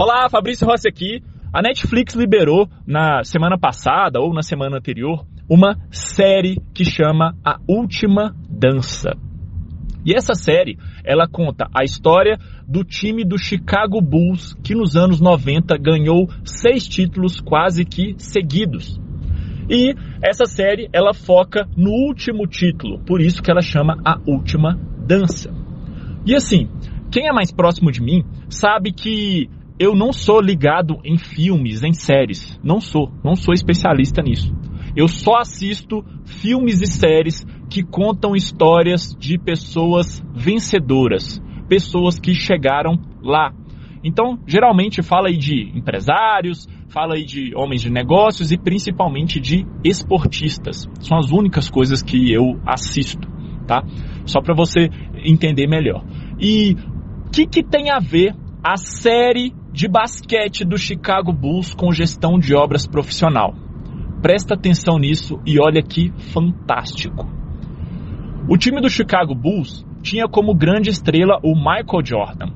[0.00, 1.24] Olá, Fabrício Rossi aqui.
[1.52, 7.58] A Netflix liberou na semana passada ou na semana anterior uma série que chama A
[7.66, 9.10] Última Dança.
[10.06, 15.20] E essa série, ela conta a história do time do Chicago Bulls, que nos anos
[15.20, 19.00] 90 ganhou seis títulos quase que seguidos.
[19.68, 24.78] E essa série, ela foca no último título, por isso que ela chama A Última
[25.04, 25.52] Dança.
[26.24, 26.68] E assim,
[27.10, 31.92] quem é mais próximo de mim sabe que eu não sou ligado em filmes, em
[31.92, 32.58] séries.
[32.62, 34.52] Não sou, não sou especialista nisso.
[34.96, 42.98] Eu só assisto filmes e séries que contam histórias de pessoas vencedoras, pessoas que chegaram
[43.22, 43.52] lá.
[44.02, 49.64] Então, geralmente fala aí de empresários, fala aí de homens de negócios e principalmente de
[49.84, 50.88] esportistas.
[51.00, 53.28] São as únicas coisas que eu assisto,
[53.66, 53.84] tá?
[54.24, 54.88] Só para você
[55.24, 56.04] entender melhor.
[56.40, 56.74] E
[57.26, 62.36] o que, que tem a ver a série de basquete do Chicago Bulls com gestão
[62.36, 63.54] de obras profissional.
[64.20, 67.30] Presta atenção nisso e olha que fantástico.
[68.48, 72.48] O time do Chicago Bulls tinha como grande estrela o Michael Jordan.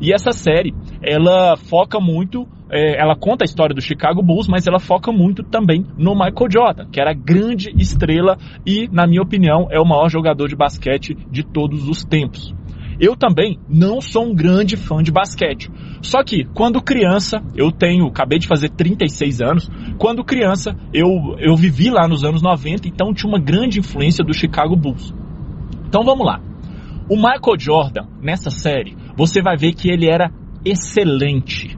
[0.00, 4.66] E essa série, ela foca muito, é, ela conta a história do Chicago Bulls, mas
[4.66, 9.22] ela foca muito também no Michael Jordan, que era a grande estrela e, na minha
[9.22, 12.52] opinião, é o maior jogador de basquete de todos os tempos.
[13.00, 15.70] Eu também não sou um grande fã de basquete.
[16.00, 21.56] Só que, quando criança, eu tenho, acabei de fazer 36 anos, quando criança, eu, eu
[21.56, 25.14] vivi lá nos anos 90, então tinha uma grande influência do Chicago Bulls.
[25.86, 26.40] Então vamos lá.
[27.08, 30.30] O Michael Jordan, nessa série, você vai ver que ele era
[30.64, 31.76] excelente.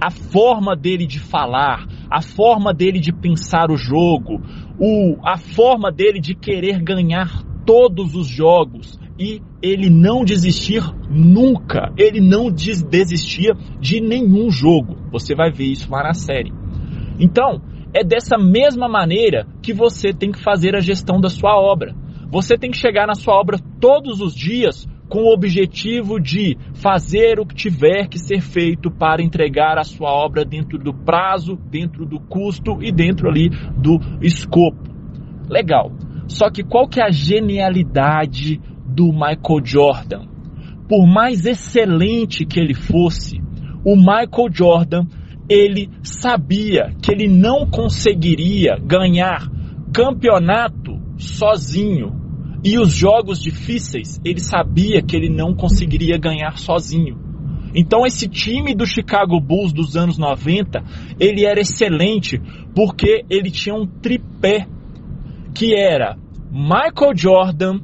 [0.00, 4.42] A forma dele de falar, a forma dele de pensar o jogo,
[4.78, 11.92] o, a forma dele de querer ganhar todos os jogos, e ele não desistir nunca.
[11.96, 14.96] Ele não desistia de nenhum jogo.
[15.12, 16.52] Você vai ver isso lá na série.
[17.18, 17.62] Então,
[17.94, 21.94] é dessa mesma maneira que você tem que fazer a gestão da sua obra.
[22.30, 27.38] Você tem que chegar na sua obra todos os dias com o objetivo de fazer
[27.38, 32.04] o que tiver que ser feito para entregar a sua obra dentro do prazo, dentro
[32.04, 34.92] do custo e dentro ali do escopo.
[35.48, 35.92] Legal.
[36.26, 38.60] Só que qual que é a genialidade
[38.94, 40.26] do Michael Jordan.
[40.88, 43.40] Por mais excelente que ele fosse,
[43.84, 45.06] o Michael Jordan,
[45.48, 49.50] ele sabia que ele não conseguiria ganhar
[49.92, 52.22] campeonato sozinho.
[52.62, 57.18] E os jogos difíceis, ele sabia que ele não conseguiria ganhar sozinho.
[57.74, 60.82] Então esse time do Chicago Bulls dos anos 90,
[61.18, 62.40] ele era excelente
[62.74, 64.66] porque ele tinha um tripé
[65.52, 66.16] que era
[66.50, 67.80] Michael Jordan,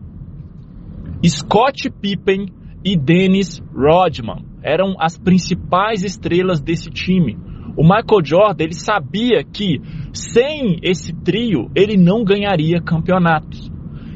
[1.29, 2.47] Scott Pippen
[2.85, 7.37] e Dennis Rodman eram as principais estrelas desse time.
[7.77, 9.81] O Michael Jordan ele sabia que
[10.13, 13.71] sem esse trio ele não ganharia campeonatos.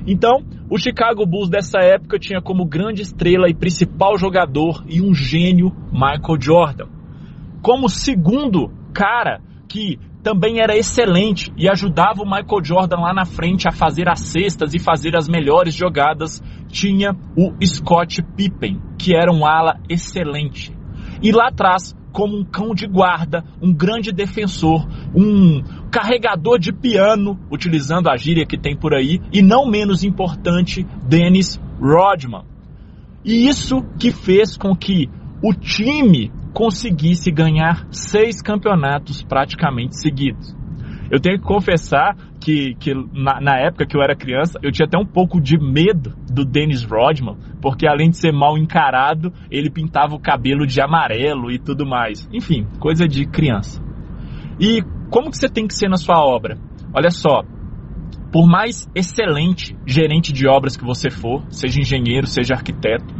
[0.06, 5.14] Então, o Chicago Bulls dessa época tinha como grande estrela e principal jogador e um
[5.14, 6.88] gênio Michael Jordan.
[7.62, 13.68] Como segundo cara que também era excelente e ajudava o Michael Jordan lá na frente
[13.68, 19.30] a fazer as cestas e fazer as melhores jogadas, tinha o Scott Pippen, que era
[19.30, 20.74] um ala excelente.
[21.22, 27.38] E lá atrás, como um cão de guarda, um grande defensor, um carregador de piano,
[27.52, 32.44] utilizando a gíria que tem por aí, e não menos importante, Dennis Rodman.
[33.22, 35.06] E isso que fez com que
[35.42, 40.56] o time conseguisse ganhar seis campeonatos praticamente seguidos.
[41.10, 44.86] Eu tenho que confessar que, que na, na, época que eu era criança, eu tinha
[44.86, 49.70] até um pouco de medo do Dennis Rodman, porque além de ser mal encarado, ele
[49.70, 52.26] pintava o cabelo de amarelo e tudo mais.
[52.32, 53.82] Enfim, coisa de criança.
[54.58, 56.56] E como que você tem que ser na sua obra?
[56.94, 57.42] Olha só,
[58.32, 63.14] por mais excelente gerente de obras que você for, seja engenheiro, seja arquiteto,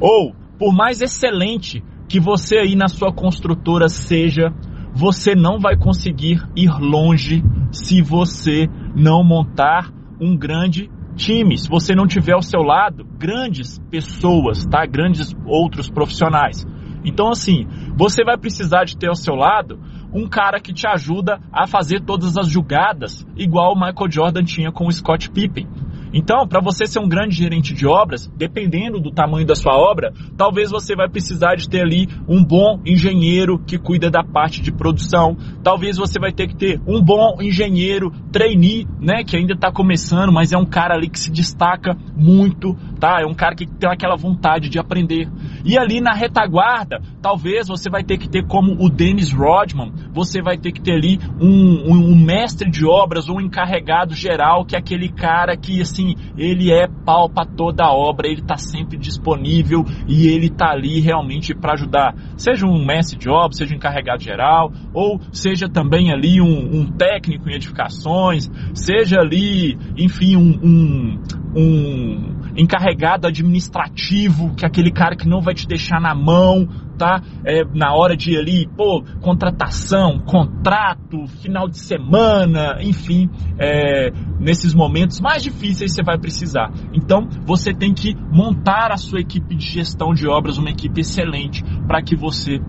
[0.00, 4.52] ou por mais excelente que você aí na sua construtora seja,
[4.92, 7.40] você não vai conseguir ir longe
[7.70, 13.78] se você não montar um grande time, se você não tiver ao seu lado grandes
[13.88, 14.84] pessoas, tá?
[14.86, 16.66] Grandes outros profissionais.
[17.04, 17.64] Então assim,
[17.96, 19.78] você vai precisar de ter ao seu lado
[20.12, 24.72] um cara que te ajuda a fazer todas as jogadas, igual o Michael Jordan tinha
[24.72, 25.68] com o Scott Pippen.
[26.12, 30.12] Então, para você ser um grande gerente de obras, dependendo do tamanho da sua obra,
[30.36, 34.72] talvez você vai precisar de ter ali um bom engenheiro que cuida da parte de
[34.72, 35.36] produção.
[35.62, 40.32] Talvez você vai ter que ter um bom engenheiro trainee, né, que ainda está começando,
[40.32, 43.20] mas é um cara ali que se destaca muito, tá?
[43.20, 45.28] É um cara que tem aquela vontade de aprender.
[45.64, 50.42] E ali na retaguarda, talvez você vai ter que ter como o Dennis Rodman, você
[50.42, 54.74] vai ter que ter ali um, um, um mestre de obras um encarregado geral, que
[54.74, 59.84] é aquele cara que assim, ele é pau toda a obra, ele está sempre disponível
[60.06, 62.14] e ele está ali realmente para ajudar.
[62.36, 66.86] Seja um mestre de obras, seja um encarregado geral, ou seja também ali um, um
[66.86, 71.20] técnico em edificações, seja ali, enfim, um,
[71.54, 76.68] um encarregado administrativo, que é aquele cara que não vai te deixar na mão,
[76.98, 77.22] tá?
[77.44, 85.20] É, na hora de ali, pô, contratação, contrato, final de semana, enfim, é, nesses momentos
[85.20, 86.70] mais difíceis você vai precisar.
[86.92, 91.64] Então, você tem que montar a sua equipe de gestão de obras, uma equipe excelente,
[91.86, 92.60] para que você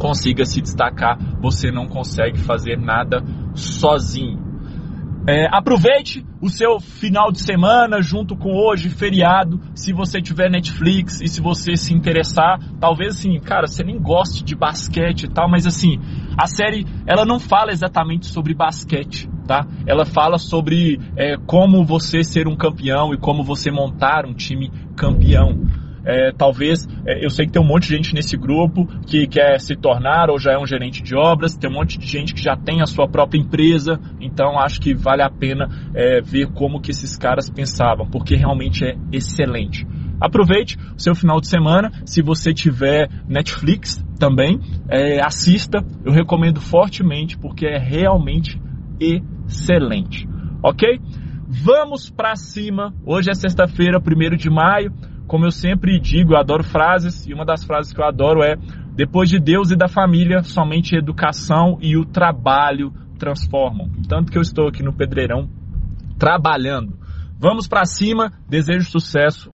[0.00, 1.18] consiga se destacar.
[1.40, 3.22] Você não consegue fazer nada
[3.54, 4.39] sozinho.
[5.30, 11.20] É, aproveite o seu final de semana junto com hoje, feriado, se você tiver Netflix
[11.20, 15.48] e se você se interessar, talvez assim, cara, você nem goste de basquete e tal,
[15.48, 16.00] mas assim,
[16.36, 19.64] a série ela não fala exatamente sobre basquete, tá?
[19.86, 24.68] Ela fala sobre é, como você ser um campeão e como você montar um time
[24.96, 25.60] campeão.
[26.04, 29.58] É, talvez, é, eu sei que tem um monte de gente nesse grupo que quer
[29.60, 32.42] se tornar ou já é um gerente de obras, tem um monte de gente que
[32.42, 36.80] já tem a sua própria empresa, então acho que vale a pena é, ver como
[36.80, 39.86] que esses caras pensavam, porque realmente é excelente.
[40.20, 46.60] Aproveite o seu final de semana, se você tiver Netflix também, é, assista, eu recomendo
[46.60, 48.60] fortemente porque é realmente
[49.00, 50.28] excelente,
[50.62, 51.00] ok?
[51.52, 52.94] Vamos para cima.
[53.04, 54.92] Hoje é sexta-feira, 1 de maio.
[55.30, 58.56] Como eu sempre digo, eu adoro frases e uma das frases que eu adoro é:
[58.96, 63.88] depois de Deus e da família, somente a educação e o trabalho transformam.
[64.08, 65.48] Tanto que eu estou aqui no Pedreirão
[66.18, 66.98] trabalhando.
[67.38, 69.48] Vamos para cima, desejo sucesso,